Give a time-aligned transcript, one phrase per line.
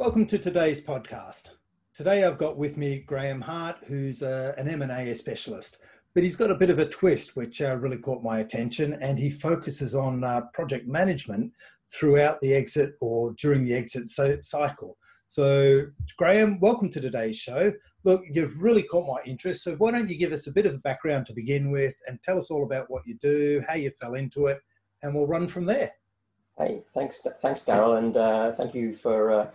[0.00, 1.50] Welcome to today's podcast.
[1.92, 5.76] Today I've got with me Graham Hart, who's uh, an M&A specialist,
[6.14, 9.18] but he's got a bit of a twist which uh, really caught my attention and
[9.18, 11.52] he focuses on uh, project management
[11.92, 14.96] throughout the exit or during the exit so, cycle.
[15.28, 15.82] So
[16.16, 17.70] Graham, welcome to today's show.
[18.04, 20.76] Look, you've really caught my interest, so why don't you give us a bit of
[20.76, 23.90] a background to begin with and tell us all about what you do, how you
[24.00, 24.60] fell into it,
[25.02, 25.92] and we'll run from there.
[26.56, 29.50] Hey, thanks, thanks, Darryl, and uh, thank you for uh,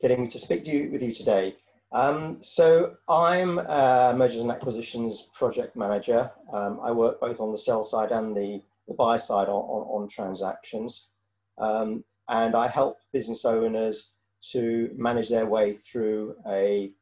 [0.00, 1.56] getting me to speak to you with you today.
[1.90, 6.30] Um, so I'm a mergers and acquisitions project manager.
[6.52, 10.02] Um, I work both on the sell side and the, the buy side on, on,
[10.02, 11.08] on transactions.
[11.56, 14.12] Um, and I help business owners
[14.52, 16.92] to manage their way through a,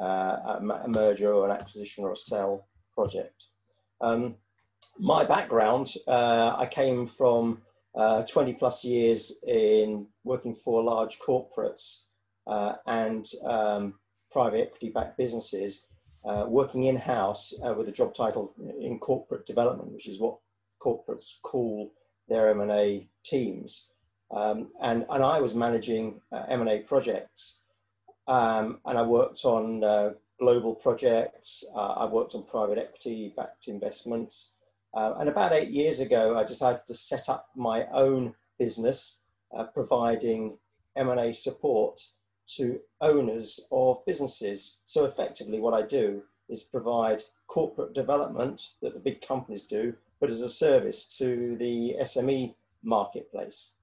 [0.00, 3.46] uh, a merger or an acquisition or a sell project.
[4.00, 4.36] Um,
[4.98, 7.60] my background, uh, I came from
[7.96, 12.04] uh, 20 plus years in working for large corporates
[12.48, 13.94] uh, and um,
[14.30, 15.86] private equity backed businesses
[16.24, 20.38] uh, working in house uh, with a job title in corporate development, which is what
[20.82, 21.92] corporates call
[22.28, 23.92] their M&A teams.
[24.30, 27.62] Um, and, and I was managing uh, M&A projects
[28.26, 31.64] um, and I worked on uh, global projects.
[31.74, 34.52] I worked on private equity backed investments.
[34.94, 39.20] and about eight years ago, I decided to set up my own business
[39.72, 40.58] providing
[40.96, 42.00] M&A support
[42.56, 44.78] to owners of businesses.
[44.86, 50.30] So effectively what I do is provide corporate development that the big companies do, but
[50.30, 53.74] as a service to the SME marketplace.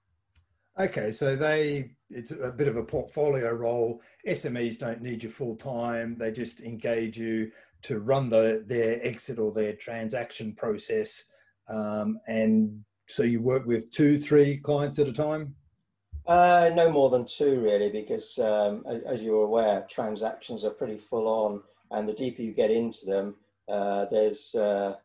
[0.77, 4.01] Okay, so they it's a bit of a portfolio role.
[4.27, 7.51] SMEs don't need you full time; they just engage you
[7.83, 11.25] to run the their exit or their transaction process,
[11.69, 15.55] um, and so you work with two, three clients at a time.
[16.27, 21.27] Uh, no more than two, really, because um, as you're aware, transactions are pretty full
[21.27, 23.35] on, and the deeper you get into them,
[23.67, 24.95] uh, there's uh,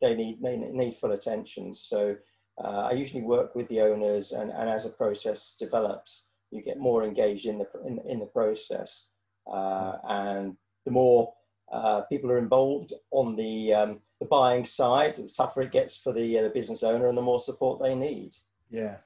[0.00, 1.74] they need they need full attention.
[1.74, 2.16] So
[2.62, 6.78] uh, I usually work with the owners, and, and as a process develops, you get
[6.78, 9.10] more engaged in the in, in the process,
[9.46, 11.32] uh, and the more
[11.70, 16.14] uh, people are involved on the um, the buying side, the tougher it gets for
[16.14, 18.34] the the business owner, and the more support they need.
[18.70, 18.96] Yeah.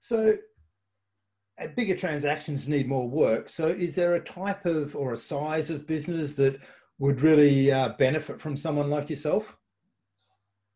[0.00, 0.36] So
[1.76, 3.48] bigger transactions need more work.
[3.48, 6.60] So, is there a type of or a size of business that
[6.98, 9.56] would really uh, benefit from someone like yourself?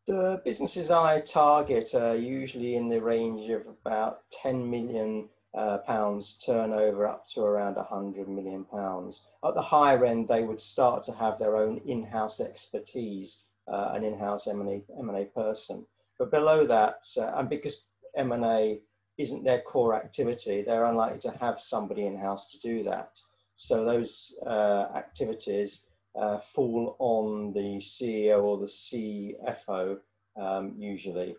[0.06, 6.38] The businesses I target are usually in the range of about 10 million uh, pounds
[6.38, 9.28] turnover up to around 100 million pounds.
[9.44, 14.04] At the higher end, they would start to have their own in-house expertise, uh, an
[14.04, 15.86] in-house M&A, M&A person.
[16.18, 17.86] But below that, uh, and because
[18.16, 18.80] M&A
[19.18, 23.18] isn't their core activity, they're unlikely to have somebody in house to do that.
[23.56, 29.98] So those uh, activities uh, fall on the CEO or the CFO
[30.40, 31.36] um, usually.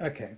[0.00, 0.36] Okay,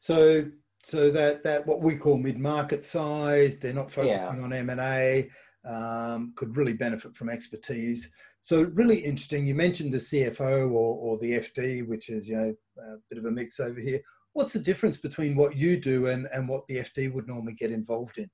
[0.00, 0.46] so
[0.84, 4.42] so that that what we call mid market size, they're not focusing yeah.
[4.42, 5.30] on M and A.
[5.64, 8.10] Um, could really benefit from expertise.
[8.40, 9.46] So really interesting.
[9.46, 13.26] You mentioned the CFO or, or the FD, which is you know a bit of
[13.26, 14.00] a mix over here.
[14.34, 17.70] What's the difference between what you do and, and what the FD would normally get
[17.70, 18.30] involved in?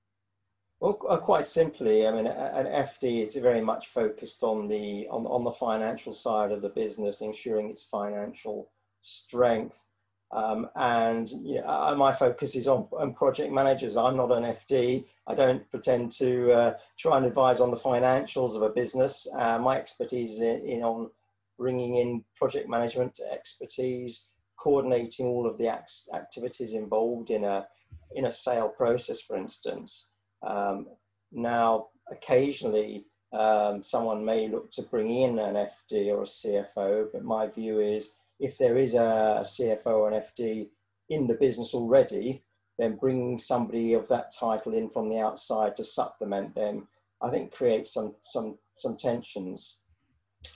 [0.80, 5.26] Well, uh, quite simply, I mean, an FD is very much focused on the on,
[5.26, 8.70] on the financial side of the business, ensuring its financial
[9.00, 9.88] strength.
[10.30, 13.96] Um, and you know, my focus is on, on, project managers.
[13.96, 15.04] I'm not an FD.
[15.26, 19.26] I don't pretend to uh, try and advise on the financials of a business.
[19.34, 21.10] Uh, my expertise is in, in on
[21.58, 27.66] bringing in project management expertise, coordinating all of the act- activities involved in a
[28.14, 30.10] in a sale process, for instance.
[30.42, 30.86] Um,
[31.32, 37.24] now, occasionally, um, someone may look to bring in an FD or a CFO, but
[37.24, 40.70] my view is if there is a CFO or an FD
[41.10, 42.42] in the business already,
[42.78, 46.88] then bringing somebody of that title in from the outside to supplement them,
[47.20, 49.80] I think creates some some some tensions.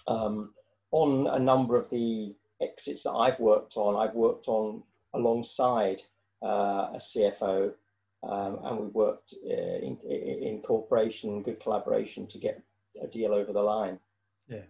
[0.06, 0.54] Um,
[0.92, 4.82] on a number of the exits that I've worked on, I've worked on
[5.14, 6.02] alongside
[6.42, 7.72] uh, a CFO,
[8.22, 12.60] um, and we worked uh, in, in cooperation, good collaboration to get
[13.02, 13.98] a deal over the line.
[14.48, 14.62] Yeah,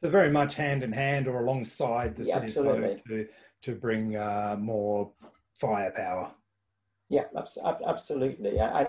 [0.00, 3.02] so very much hand in hand or alongside the yeah, CFO absolutely.
[3.08, 3.28] to
[3.62, 5.10] to bring uh, more
[5.60, 6.30] firepower.
[7.08, 8.60] Yeah, absolutely.
[8.60, 8.88] I, I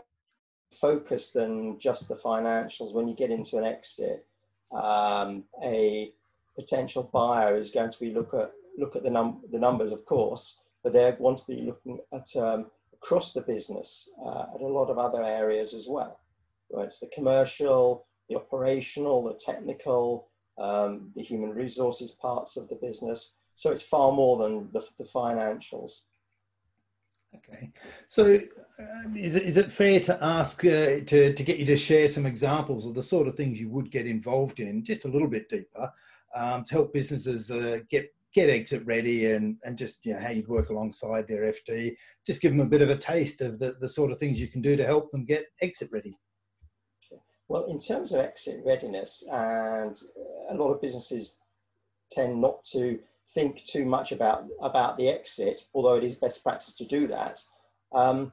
[0.74, 2.94] focus than just the financials.
[2.94, 4.28] When you get into an exit,
[4.72, 6.12] um, a
[6.60, 10.06] potential buyer is going to be look at look at the num the numbers, of
[10.06, 14.68] course, but they're going to be looking at um, across the business uh, at a
[14.80, 16.20] lot of other areas as well.
[16.68, 22.76] Where it's the commercial, the operational, the technical, um, the human resources parts of the
[22.76, 23.34] business.
[23.56, 25.92] So it's far more than the, the financials.
[27.36, 27.72] Okay,
[28.08, 28.40] so
[28.80, 32.08] um, is, it, is it fair to ask uh, to, to get you to share
[32.08, 35.28] some examples of the sort of things you would get involved in, just a little
[35.28, 35.92] bit deeper,
[36.36, 40.30] um, to help businesses uh, get get exit ready and and just you know how
[40.30, 41.96] you'd work alongside their FD,
[42.26, 44.48] just give them a bit of a taste of the, the sort of things you
[44.48, 46.18] can do to help them get exit ready.
[47.48, 50.00] Well, in terms of exit readiness, and
[50.50, 51.38] a lot of businesses
[52.12, 53.00] tend not to
[53.34, 57.42] think too much about about the exit, although it is best practice to do that.
[57.94, 58.32] Um,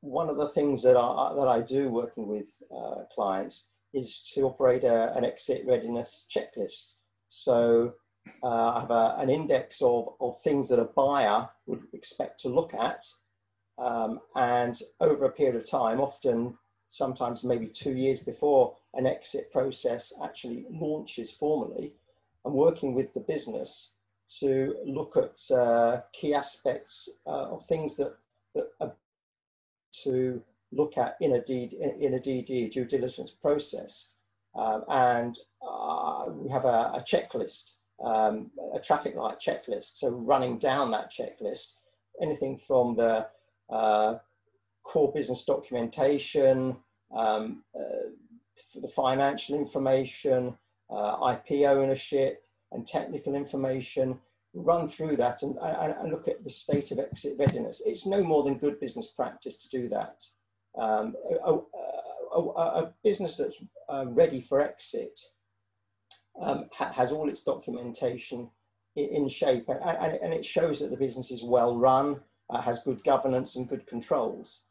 [0.00, 4.42] one of the things that I that I do working with uh, clients is to
[4.42, 6.94] operate a, an exit readiness checklist.
[7.34, 7.94] So
[8.42, 12.48] uh, I have a, an index of, of things that a buyer would expect to
[12.50, 13.06] look at.
[13.78, 16.58] Um, and over a period of time, often
[16.90, 21.94] sometimes maybe two years before an exit process actually launches formally,
[22.44, 23.96] I'm working with the business
[24.40, 28.14] to look at uh, key aspects uh, of things that,
[28.54, 28.94] that are
[30.04, 34.12] to look at in a, DD, in a DD, due diligence process.
[34.54, 37.72] Um, and uh, we have a, a checklist,
[38.02, 39.96] um, a traffic light checklist.
[39.96, 41.74] So running down that checklist,
[42.20, 43.26] anything from the
[43.70, 44.16] uh,
[44.82, 46.76] core business documentation,
[47.12, 48.10] um, uh,
[48.80, 50.56] the financial information,
[50.90, 54.18] uh, IP ownership, and technical information,
[54.54, 57.82] run through that and, and, and, look at the state of exit readiness.
[57.86, 60.22] It's no more than good business practice to do that.
[60.76, 61.14] Um,
[62.34, 65.18] a, a, business that's uh, ready for exit
[66.40, 68.48] um, ha has all its documentation
[68.96, 72.20] in, in shape and, and, it shows that the business is well run,
[72.50, 74.66] uh, has good governance and good controls.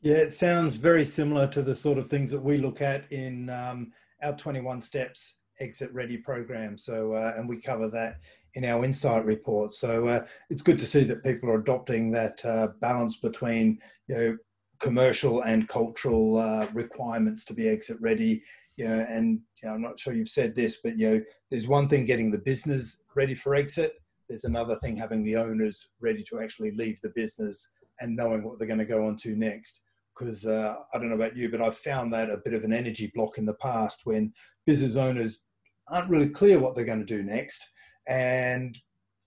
[0.00, 3.48] Yeah, it sounds very similar to the sort of things that we look at in
[3.50, 3.92] um,
[4.22, 6.76] our 21 steps exit ready program.
[6.76, 8.20] So, uh, and we cover that
[8.54, 9.72] in our insight report.
[9.72, 13.78] So uh, it's good to see that people are adopting that uh, balance between,
[14.08, 14.38] you know,
[14.82, 18.42] commercial and cultural uh, requirements to be exit ready.
[18.76, 21.20] You know, and you know, I'm not sure you've said this, but you know,
[21.50, 23.94] there's one thing getting the business ready for exit.
[24.28, 27.70] There's another thing having the owners ready to actually leave the business
[28.00, 29.82] and knowing what they're going to go on to next
[30.18, 32.72] because uh, I don't know about you, but I've found that a bit of an
[32.72, 34.32] energy block in the past when
[34.66, 35.42] business owners
[35.88, 37.64] aren't really clear what they're going to do next
[38.08, 38.78] and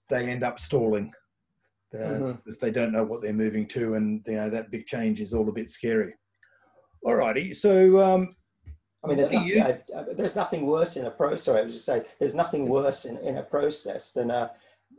[0.10, 1.12] they end up stalling
[1.94, 2.32] uh, mm-hmm.
[2.34, 5.34] because they don't know what they're moving to and you know that big change is
[5.34, 6.14] all a bit scary.
[7.06, 8.30] Alrighty, so um,
[9.04, 11.44] I mean, there's nothing, I, I, there's nothing worse in a process.
[11.44, 14.52] Sorry, I was just saying, there's nothing worse in, in a process than a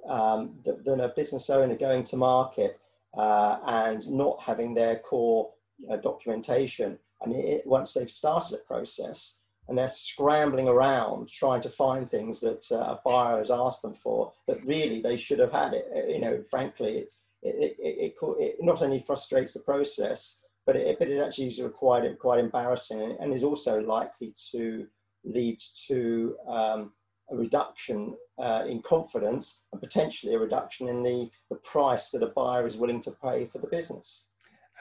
[0.06, 2.78] um, than a business owner going to market
[3.16, 5.52] uh, and not having their core
[5.90, 6.98] uh, documentation.
[7.22, 12.40] And it, once they've started a process and they're scrambling around trying to find things
[12.40, 15.86] that uh, a buyer has asked them for, that really they should have had it.
[15.94, 20.98] Uh, you know, frankly, it, it, it, it not only frustrates the process, but it,
[20.98, 24.86] but it actually is quite, quite embarrassing and is also likely to
[25.24, 25.58] lead
[25.88, 26.92] to um,
[27.30, 32.28] a reduction uh, in confidence and potentially a reduction in the, the price that a
[32.28, 34.26] buyer is willing to pay for the business.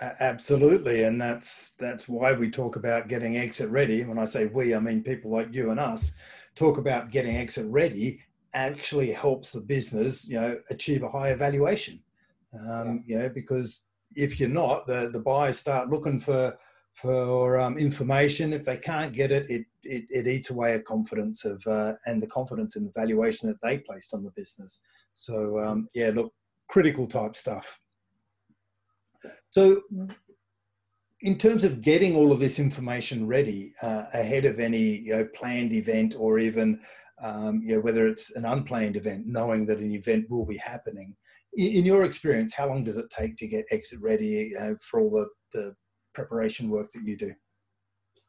[0.02, 4.04] Absolutely, and that's that's why we talk about getting exit ready.
[4.04, 6.14] When I say we, I mean people like you and us
[6.56, 8.20] talk about getting exit ready.
[8.54, 12.02] Actually, helps the business, you know, achieve a higher valuation.
[12.54, 13.18] Um, yeah.
[13.18, 13.86] You know, because
[14.16, 16.58] if you're not, the the buyers start looking for
[16.94, 18.52] for um, information.
[18.52, 22.22] If they can't get it, it it, it eats away at confidence of uh, and
[22.22, 24.82] the confidence in the valuation that they placed on the business.
[25.14, 26.34] So um, yeah, look,
[26.68, 27.80] critical type stuff.
[29.52, 29.82] So,
[31.22, 35.26] in terms of getting all of this information ready uh, ahead of any you know,
[35.34, 36.80] planned event or even
[37.22, 41.16] um, you know, whether it's an unplanned event, knowing that an event will be happening,
[41.58, 45.10] in, your experience, how long does it take to get exit ready uh, for all
[45.10, 45.76] the, the
[46.14, 47.34] preparation work that you do?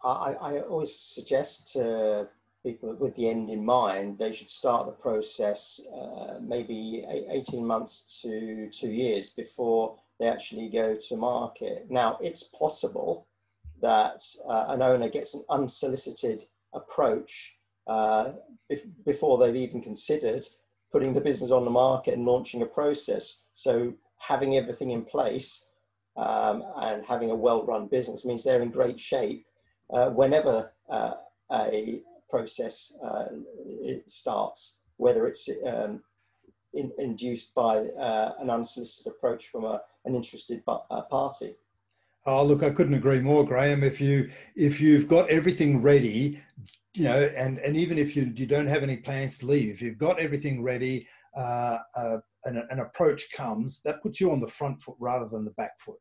[0.05, 2.29] I, I always suggest to
[2.62, 8.21] people with the end in mind, they should start the process uh, maybe 18 months
[8.23, 11.87] to two years before they actually go to market.
[11.90, 13.26] Now, it's possible
[13.80, 17.54] that uh, an owner gets an unsolicited approach
[17.87, 18.32] uh,
[18.70, 20.46] bef- before they've even considered
[20.90, 23.44] putting the business on the market and launching a process.
[23.52, 25.68] So, having everything in place
[26.16, 29.46] um, and having a well run business means they're in great shape
[29.90, 31.14] uh, whenever uh,
[31.52, 33.26] a process uh,
[34.06, 36.02] starts, whether it's um,
[36.73, 41.56] in, induced by uh, an unsolicited approach from a, an interested party.
[42.25, 43.84] Oh, look, I couldn't agree more, Graham.
[43.84, 46.40] If you if you've got everything ready,
[46.94, 49.82] you know, and and even if you you don't have any plans to leave, if
[49.82, 54.48] you've got everything ready, uh, uh, an, an approach comes, that puts you on the
[54.48, 55.98] front foot rather than the back foot.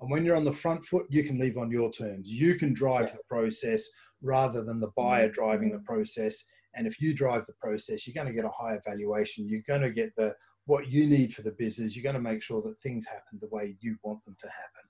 [0.00, 2.30] And when you're on the front foot, you can leave on your terms.
[2.30, 3.88] You can drive the process
[4.22, 6.44] rather than the buyer driving the process.
[6.74, 9.48] And if you drive the process, you're going to get a higher valuation.
[9.48, 10.34] You're going to get the
[10.68, 11.96] what you need for the business.
[11.96, 14.88] You're going to make sure that things happen the way you want them to happen.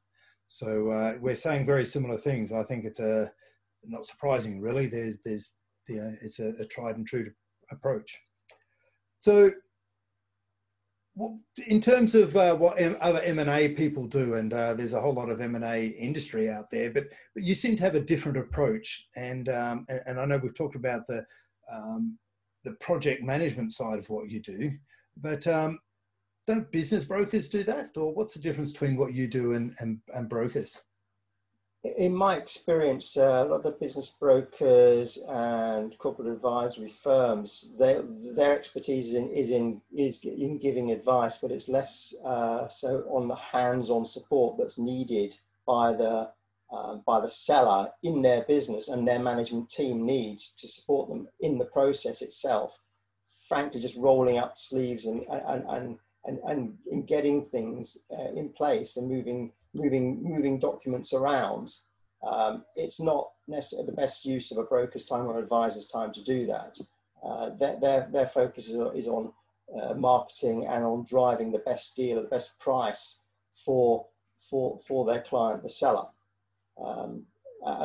[0.49, 2.53] So uh, we're saying very similar things.
[2.53, 3.31] I think it's a
[3.85, 4.89] not surprising, really.
[4.89, 5.55] There's there's
[5.87, 7.31] the, uh, it's a, a tried and true
[7.71, 8.19] approach.
[9.21, 9.53] So
[11.67, 15.31] in terms of uh, what other M&A people do, and uh, there's a whole lot
[15.31, 17.05] of M&A industry out there, but,
[17.35, 19.09] but you seem to have a different approach.
[19.17, 21.25] And, um, and, and, I know we've talked about the,
[21.73, 22.17] um,
[22.63, 24.71] the project management side of what you do,
[25.21, 25.79] but um,
[26.47, 27.91] don't business brokers do that?
[27.97, 30.81] Or what's the difference between what you do and, and, and brokers?
[31.85, 38.03] in my experience, uh, a lot of the business brokers and corporate advisory firms, their
[38.03, 43.29] their expertise in, is in is in giving advice, but it's less uh, so on
[43.29, 46.31] the hands-on support that's needed by the
[46.73, 51.29] uh, by the seller in their business and their management team needs to support them
[51.41, 52.79] in the process itself.
[53.49, 58.51] Frankly, just rolling up sleeves and and and and, and, and getting things uh, in
[58.51, 61.73] place and moving moving moving documents around,
[62.23, 66.23] um, it's not necessarily the best use of a broker's time or advisor's time to
[66.23, 66.79] do that.
[67.23, 69.33] Uh, their, their, their focus is, on
[69.81, 75.05] uh, marketing and on driving the best deal, at the best price for, for, for
[75.05, 76.07] their client, the seller.
[76.83, 77.25] Um,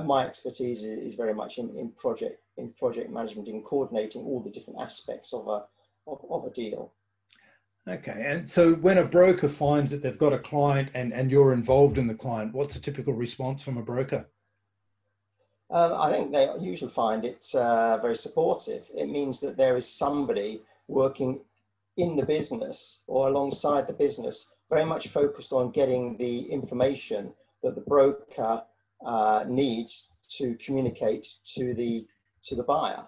[0.06, 4.42] my expertise is, is, very much in, in project in project management, in coordinating all
[4.42, 5.64] the different aspects of a
[6.08, 6.94] of, of a deal.
[7.88, 11.52] Okay, and so when a broker finds that they've got a client and, and you're
[11.52, 14.26] involved in the client, what's the typical response from a broker?
[15.70, 18.90] Um, I think they usually find it uh, very supportive.
[18.96, 21.42] It means that there is somebody working
[21.98, 27.34] in the business or alongside the business, very much focused on getting the information
[27.64, 28.64] that the broker
[29.06, 32.08] uh, needs to communicate to the
[32.44, 33.08] to the buyer.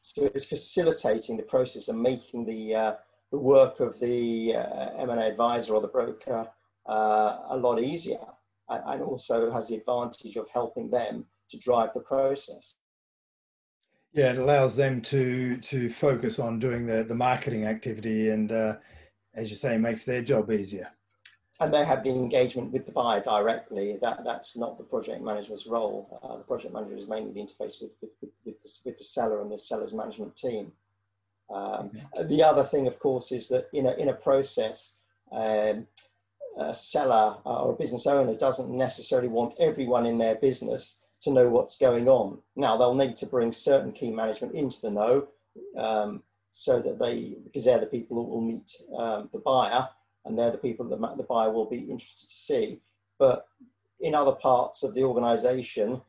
[0.00, 2.94] So it's facilitating the process and making the uh,
[3.30, 6.46] the work of the uh, M&A advisor or the broker
[6.86, 8.26] uh, a lot easier
[8.68, 12.76] and also has the advantage of helping them to drive the process.
[14.12, 18.76] Yeah, it allows them to to focus on doing the, the marketing activity and, uh,
[19.34, 20.92] as you say, makes their job easier.
[21.60, 23.96] And they have the engagement with the buyer directly.
[24.00, 26.18] That That's not the project manager's role.
[26.22, 29.04] Uh, the project manager is mainly the interface with, with, with, with, the, with the
[29.04, 30.72] seller and the seller's management team.
[31.50, 31.92] Um,
[32.24, 34.96] the other thing, of course, is that in a, in a process,
[35.30, 35.86] um,
[36.56, 41.48] a seller or a business owner doesn't necessarily want everyone in their business to know
[41.48, 42.38] what's going on.
[42.56, 45.28] Now, they'll need to bring certain key management into the know
[45.76, 49.88] um, so that they, because they're the people who will meet um, the buyer
[50.24, 52.80] and they're the people that the buyer will be interested to see.
[53.18, 53.46] But
[54.00, 56.00] in other parts of the organization,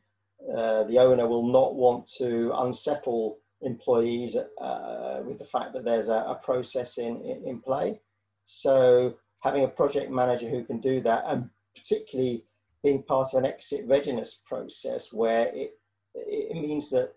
[0.54, 6.08] uh, the owner will not want to unsettle employees uh, with the fact that there's
[6.08, 8.00] a, a process in, in, in, play.
[8.44, 12.44] So having a project manager who can do that and particularly
[12.82, 15.78] being part of an exit readiness process where it,
[16.14, 17.14] it means that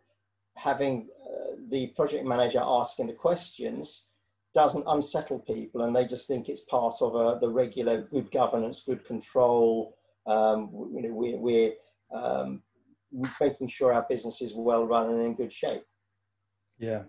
[0.55, 4.07] having uh, the project manager asking the questions
[4.53, 8.83] doesn't unsettle people and they just think it's part of a, the regular good governance,
[8.85, 9.95] good control.
[10.25, 11.73] Um, you know, we, we're
[12.13, 12.61] um,
[13.39, 15.83] making sure our business is well run and in good shape.
[16.79, 17.03] Yeah.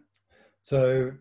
[0.63, 1.13] So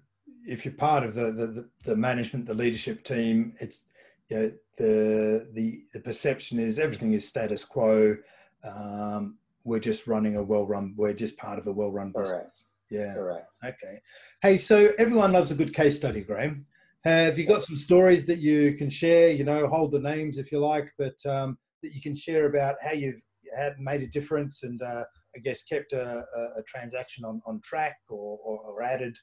[0.46, 3.86] if you're part of the, the, the management, the leadership team, it's
[4.30, 8.16] you know, the the the perception is everything is status quo.
[8.64, 10.94] Um, we're just running a well-run.
[10.96, 12.32] We're just part of a well-run business.
[12.32, 12.64] Correct.
[12.90, 13.14] Yeah.
[13.14, 13.56] Correct.
[13.64, 14.00] Okay.
[14.42, 16.66] Hey, so everyone loves a good case study, Graham.
[17.04, 19.30] Have you got some stories that you can share?
[19.30, 22.76] You know, hold the names if you like, but um, that you can share about
[22.82, 23.22] how you've
[23.56, 25.04] had made a difference and uh,
[25.36, 29.18] I guess kept a, a, a transaction on, on track or, or, or added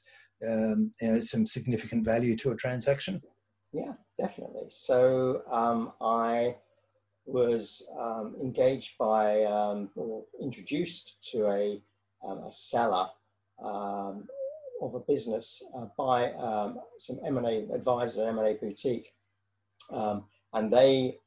[0.47, 3.21] um, you know, some significant value to a transaction?
[3.73, 4.69] Yeah, definitely.
[4.69, 6.57] So um, I
[7.25, 11.81] was um, engaged by um, or introduced to a,
[12.25, 13.07] um, a seller
[13.59, 14.27] um,
[14.81, 16.31] of a business uh, by
[16.97, 19.13] some M&A advisor, M&A boutique.
[19.91, 21.17] and they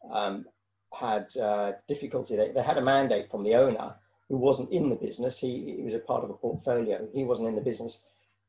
[0.99, 2.37] had uh, difficulty.
[2.37, 3.94] They, they had a mandate from the owner
[4.28, 5.38] who wasn't in the business.
[5.38, 7.08] He, he was a part of a portfolio.
[7.12, 8.06] He wasn't in the business,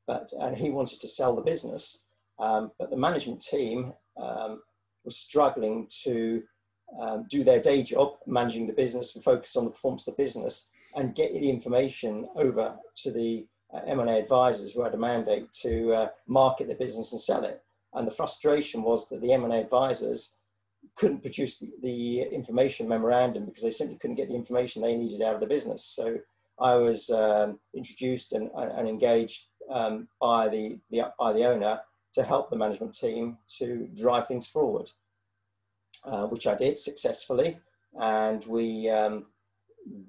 [0.07, 2.03] but and he wanted to sell the business.
[2.39, 4.61] Um, but the management team um,
[5.03, 6.43] was struggling to
[6.99, 10.23] um, do their day job, managing the business and focus on the performance of the
[10.23, 13.47] business and get the information over to the
[13.87, 17.63] M&A advisors who had a mandate to uh, market the business and sell it.
[17.93, 20.37] And the frustration was that the M&A advisors
[20.95, 25.21] couldn't produce the, the, information memorandum because they simply couldn't get the information they needed
[25.21, 25.85] out of the business.
[25.85, 26.17] So
[26.59, 31.79] I was um, introduced and, and engaged um, by, the, the, by the owner
[32.13, 34.89] to help the management team to drive things forward,
[36.05, 37.59] uh, which I did successfully.
[37.99, 39.27] And we um,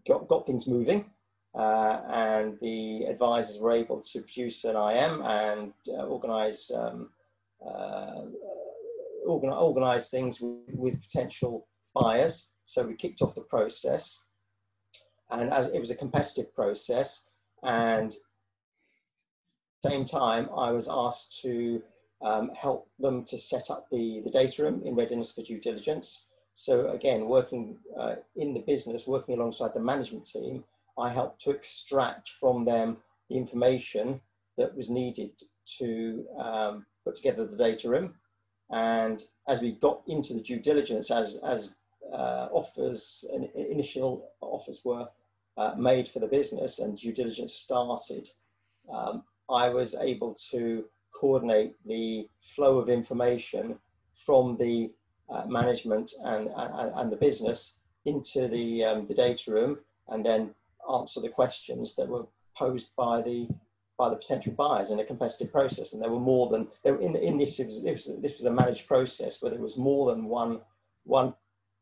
[0.07, 1.12] got, got things moving.
[1.55, 7.11] Uh, and the advisors were able to produce an IM and uh, organize um,
[7.65, 8.23] uh,
[9.27, 12.53] organize, organize things with, with, potential buyers.
[12.65, 14.25] So we kicked off the process,
[15.31, 17.31] and as it was a competitive process,
[17.63, 18.15] and
[19.85, 21.83] same time I was asked to
[22.23, 26.29] um, help them to set up the, the data room in readiness for due diligence.
[26.55, 30.65] So again, working uh, in the business, working alongside the management team,
[30.99, 34.21] I helped to extract from them the information
[34.59, 35.31] that was needed
[35.79, 38.15] to um, put together the data room.
[38.71, 41.75] And as we got into the due diligence, as, as
[42.13, 45.09] uh, offers, initial offers were
[45.57, 48.29] uh, made for the business and due diligence started,
[48.91, 53.79] um, I was able to coordinate the flow of information
[54.15, 54.93] from the
[55.29, 60.55] uh, management and, and, and, the business into the, um, the data room and then
[60.93, 63.49] answer the questions that were posed by the
[63.99, 65.93] by the potential buyers in a competitive process.
[65.93, 68.45] And there were more than there in in this it was, it was, this was
[68.45, 70.61] a managed process where there was more than one
[71.05, 71.35] one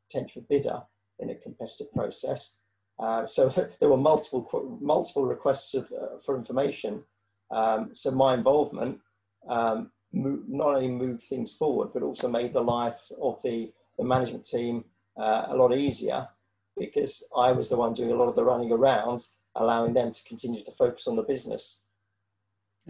[0.08, 0.82] potential bidder
[1.18, 2.58] in a competitive process.
[2.98, 3.48] Uh, so
[3.80, 7.02] there were multiple multiple requests of, uh, for information.
[7.50, 9.00] Um, so my involvement
[9.48, 14.44] um, not only moved things forward, but also made the life of the, the management
[14.44, 14.84] team
[15.16, 16.28] uh, a lot easier
[16.78, 20.24] because I was the one doing a lot of the running around, allowing them to
[20.24, 21.82] continue to focus on the business.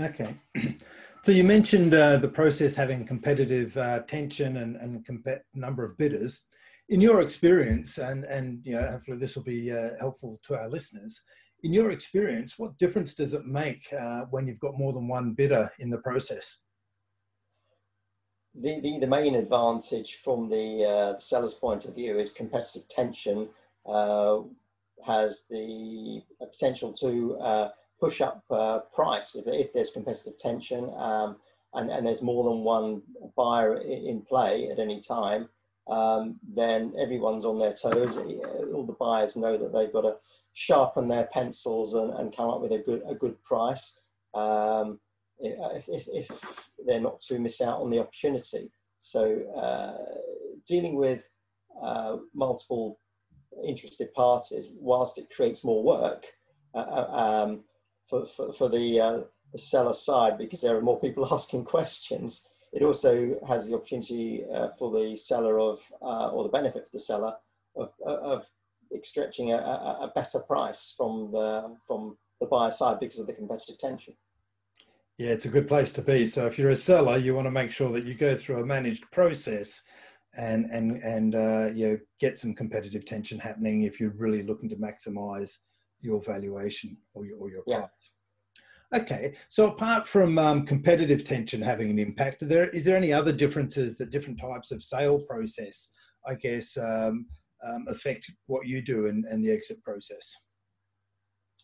[0.00, 0.34] Okay.
[1.22, 5.98] So you mentioned uh, the process having competitive uh, tension and, and comp- number of
[5.98, 6.44] bidders.
[6.88, 10.70] In your experience, and, and you know, hopefully this will be uh, helpful to our
[10.70, 11.20] listeners,
[11.62, 15.34] in your experience, what difference does it make uh, when you've got more than one
[15.34, 16.60] bidder in the process?
[18.54, 23.48] The, the, the main advantage from the, uh, seller's point of view is competitive tension
[25.06, 27.68] has the potential to uh,
[28.00, 31.36] push up uh, price if, if there's competitive tension um,
[31.74, 33.02] and, and there's more than one
[33.36, 35.48] buyer in play at any time.
[35.88, 38.16] Um, then everyone's on their toes.
[38.16, 40.16] All the buyers know that they've got to
[40.52, 44.00] sharpen their pencils and, and come up with a good a good price
[44.34, 45.00] um,
[45.38, 48.70] if, if, if, they're not to miss out on the opportunity.
[49.00, 49.94] So uh,
[50.66, 51.28] dealing with
[51.82, 52.98] uh, multiple
[53.64, 56.26] interested parties, whilst it creates more work
[56.74, 57.64] uh, uh um,
[58.08, 59.20] for, for, for, the, uh,
[59.52, 64.44] the seller side because there are more people asking questions, it also has the opportunity
[64.52, 67.34] uh, for the seller of, or the benefit for the seller
[67.76, 68.48] of, of
[68.94, 73.78] extracting a, a better price from the from the buyer side because of the competitive
[73.78, 74.14] tension.
[75.18, 76.26] Yeah, it's a good place to be.
[76.26, 78.66] So if you're a seller, you want to make sure that you go through a
[78.66, 79.82] managed process
[80.34, 84.68] and and and uh, you know, get some competitive tension happening if you're really looking
[84.68, 85.58] to maximize
[86.00, 87.78] your valuation or your, or your yeah.
[87.78, 88.12] price.
[88.92, 93.32] Okay, so apart from um, competitive tension having an impact, there is there any other
[93.32, 95.90] differences that different types of sale process,
[96.26, 97.26] I guess, um,
[97.64, 100.34] um, affect what you do and, and the exit process?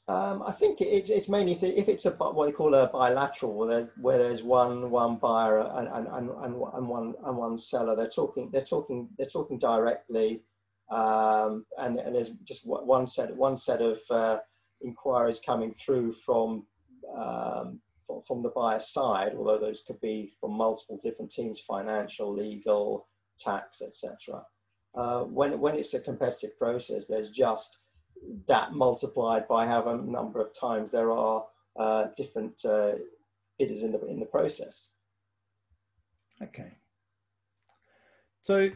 [0.08, 3.68] Um, I think it, it's mainly if it's a what they call a bilateral, where
[3.68, 7.96] there's, where there's one one buyer and, and, and, and, one and one seller.
[7.96, 10.42] They're talking they're talking they're talking directly,
[10.90, 14.38] um, and, and there's just one set one set of uh,
[14.80, 16.64] inquiries coming through from,
[17.16, 17.80] um,
[18.28, 19.32] from the buyer side.
[19.36, 23.08] Although those could be from multiple different teams: financial, legal,
[23.40, 24.44] tax, etc
[24.96, 27.78] uh, when, when it's a competitive process, there's just
[28.46, 31.44] that multiplied by however number of times there are
[31.76, 32.92] uh, different uh,
[33.58, 34.88] bidders in the, in the process.
[36.42, 36.72] Okay.
[38.42, 38.70] So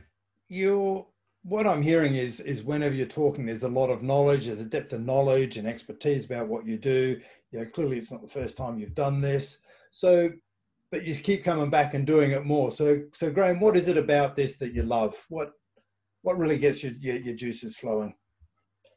[0.48, 1.06] you're,
[1.42, 4.66] what I'm hearing is, is whenever you're talking, there's a lot of knowledge, there's a
[4.66, 7.20] depth of knowledge and expertise about what you do.
[7.50, 9.60] You know, clearly it's not the first time you've done this.
[9.90, 10.30] So,
[10.90, 12.72] but you keep coming back and doing it more.
[12.72, 15.24] So, so Graham, what is it about this that you love?
[15.28, 15.52] What,
[16.22, 18.14] what really gets your, your, your juices flowing?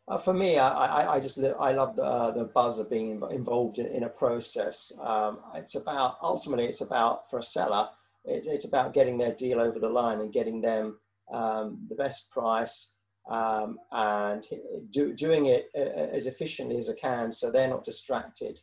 [0.08, 3.22] Uh, for me, I, I, I, just I love the, uh, the buzz of being
[3.32, 4.92] involved in, in a process.
[5.02, 7.88] Um, it's about ultimately it's about for a seller
[8.26, 11.00] it, it's about getting their deal over the line and getting them
[11.32, 12.94] um, the best price
[13.30, 14.46] um, and
[14.90, 18.60] do, doing it uh, as efficiently as I can so they're not distracted.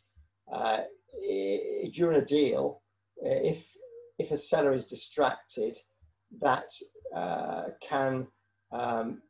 [0.51, 0.81] Uh,
[1.91, 2.81] during a deal,
[3.17, 3.75] if,
[4.19, 5.77] if a seller is distracted,
[6.39, 6.71] that
[7.13, 8.27] uh, can
[8.71, 9.21] um,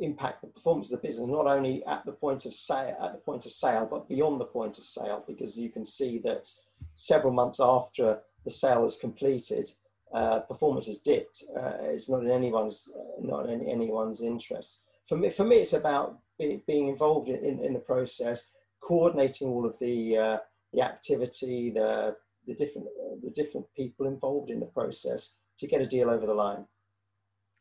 [0.00, 3.18] impact the performance of the business not only at the point of sale at the
[3.18, 6.50] point of sale but beyond the point of sale because you can see that
[6.94, 9.70] several months after the sale is completed
[10.12, 11.44] uh, performance has dipped.
[11.56, 14.82] Uh, it's not in anyone's uh, not in anyone's interest.
[15.04, 19.64] For me for me it's about be, being involved in, in, the process coordinating all
[19.64, 20.38] of the uh,
[20.72, 22.88] the activity the the different
[23.22, 26.66] the different people involved in the process to get a deal over the line.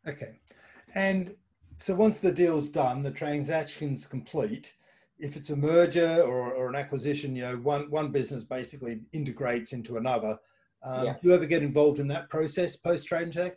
[0.07, 0.39] Okay.
[0.95, 1.35] And
[1.79, 4.73] so once the deal's done, the transaction's complete.
[5.17, 9.73] If it's a merger or, or an acquisition, you know, one, one business basically integrates
[9.73, 10.37] into another.
[10.83, 11.13] Um, yeah.
[11.13, 13.53] Do you ever get involved in that process post transaction?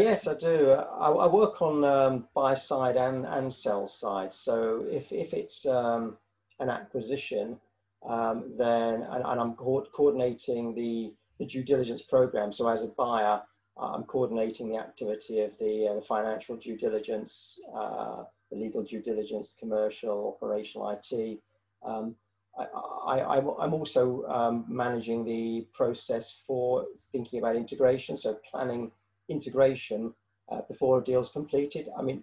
[0.00, 0.72] Yes, I do.
[0.72, 4.32] I, I work on um, buy side and, and sell side.
[4.32, 6.16] So if, if it's um,
[6.60, 7.58] an acquisition,
[8.04, 12.52] um, then and, and I'm co- coordinating the, the due diligence program.
[12.52, 13.42] So as a buyer,
[13.78, 19.02] I'm coordinating the activity of the, uh, the financial due diligence, uh, the legal due
[19.02, 21.40] diligence, commercial, operational IT.
[21.82, 22.16] Um,
[22.58, 28.90] I, am also um, managing the process for thinking about integration, so planning
[29.28, 30.14] integration
[30.48, 31.88] uh, before a deal is completed.
[31.98, 32.22] I mean,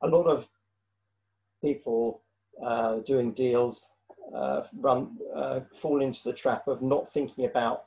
[0.00, 0.48] a lot of
[1.62, 2.22] people
[2.62, 3.84] uh, doing deals
[4.34, 7.84] uh, run uh, fall into the trap of not thinking about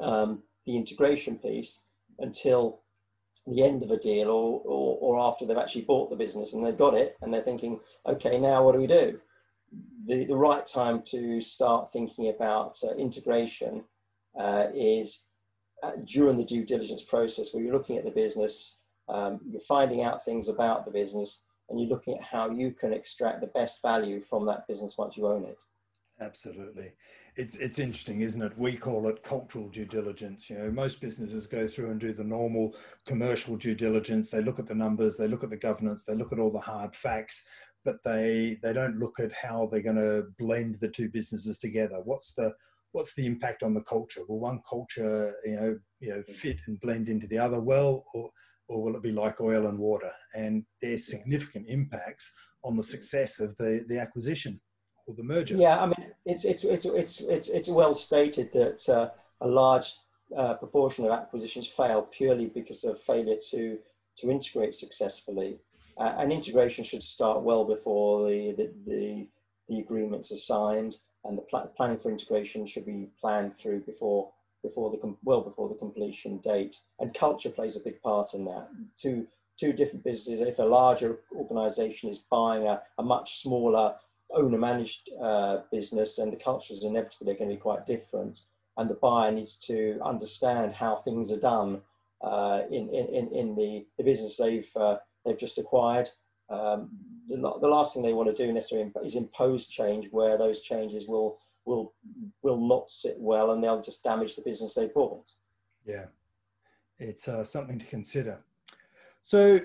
[0.00, 1.80] um, the integration piece
[2.18, 2.80] until
[3.46, 6.64] the end of a deal or, or, or, after they've actually bought the business and
[6.64, 9.20] they've got it and they're thinking, okay, now what do we do?
[10.06, 13.84] The, the right time to start thinking about uh, integration
[14.38, 15.26] uh, is
[15.82, 20.02] uh, during the due diligence process where you're looking at the business, um, you're finding
[20.02, 23.82] out things about the business, and you're looking at how you can extract the best
[23.82, 25.62] value from that business once you own it.
[26.20, 26.92] Absolutely
[27.36, 28.56] it's it's interesting, isn't it?
[28.56, 30.48] We call it cultural due diligence.
[30.48, 34.30] You know, most businesses go through and do the normal commercial due diligence.
[34.30, 36.60] They look at the numbers, they look at the governance, they look at all the
[36.60, 37.44] hard facts,
[37.84, 42.00] but they they don't look at how they're going to blend the two businesses together.
[42.04, 42.52] What's the
[42.92, 44.22] what's the impact on the culture?
[44.28, 48.30] Will one culture, you know, you know, fit and blend into the other well, or
[48.68, 50.12] or will it be like oil and water?
[50.34, 54.60] And there's significant impacts on the success of the the acquisition
[55.06, 55.56] or the merger.
[55.56, 59.94] Yeah, I mean, it's it's it's it's it's it's well stated that uh, a large
[60.36, 63.78] uh, proportion of acquisitions fail purely because of failure to
[64.16, 65.58] to integrate successfully.
[65.96, 69.28] Uh, and integration should start well before the the the,
[69.68, 74.30] the agreements are signed, and the pl- planning for integration should be planned through before
[74.62, 76.76] before the com- well before the completion date.
[76.98, 78.68] And culture plays a big part in that.
[78.96, 80.40] Two two different businesses.
[80.44, 83.94] If a larger organisation is buying a, a much smaller
[84.34, 88.90] owner managed uh, business and the cultures inevitably are going to be quite different and
[88.90, 91.80] the buyer needs to understand how things are done
[92.22, 96.10] uh, in, in, in the, the business they've, uh, they've just acquired.
[96.50, 96.90] Um,
[97.28, 101.06] the, the last thing they want to do necessarily is impose change where those changes
[101.06, 101.94] will, will,
[102.42, 105.30] will not sit well and they'll just damage the business they bought.
[105.84, 106.06] Yeah,
[106.98, 108.38] it's uh, something to consider.
[109.22, 109.60] So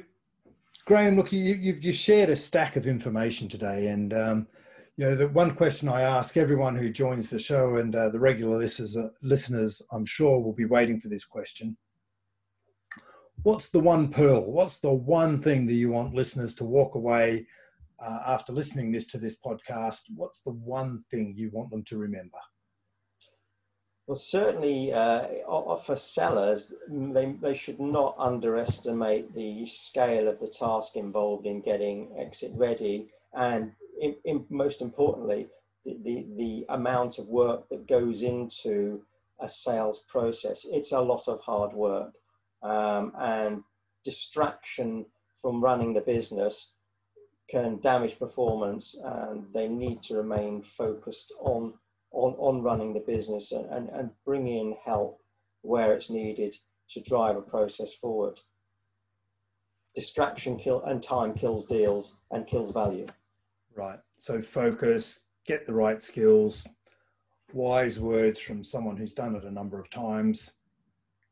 [0.89, 4.47] Graham, look, you, you've you shared a stack of information today, and um,
[4.99, 8.19] you know the one question I ask everyone who joins the show, and uh, the
[8.19, 11.77] regular listeners, uh, listeners, I'm sure, will be waiting for this question.
[13.43, 14.51] What's the one pearl?
[14.51, 17.47] What's the one thing that you want listeners to walk away
[17.97, 20.01] uh, after listening this to this podcast?
[20.17, 22.39] What's the one thing you want them to remember?
[24.05, 25.27] Well, certainly uh,
[25.77, 32.11] for sellers, they, they should not underestimate the scale of the task involved in getting
[32.17, 35.47] exit ready and in, in, most importantly,
[35.85, 39.01] the, the, the amount of work that goes into
[39.39, 40.65] a sales process.
[40.69, 42.13] It's a lot of hard work
[42.61, 43.63] um, and
[44.03, 45.05] distraction
[45.41, 46.73] from running the business
[47.49, 51.73] can damage performance and they need to remain focused on
[52.11, 55.21] on, on running the business and, and, and bring in help
[55.61, 56.55] where it's needed
[56.89, 58.39] to drive a process forward.
[59.93, 63.05] Distraction kill and time kills deals and kills value.
[63.79, 63.99] Right.
[64.17, 66.67] So focus, get the right skills,
[67.53, 70.57] wise words from someone who's done it a number of times,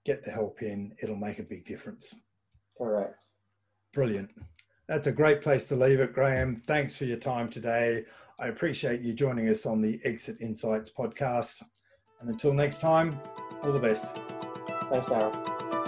[0.06, 2.16] get the help in, it'll make a big difference.
[2.78, 3.22] Correct.
[3.94, 4.30] Brilliant.
[4.88, 6.56] That's a great place to leave it, Graham.
[6.56, 8.06] Thanks for your time today.
[8.40, 11.64] I appreciate you joining us on the Exit Insights podcast.
[12.22, 13.20] And until next time,
[13.62, 14.16] all the best.
[14.90, 15.87] Thanks, Darryl.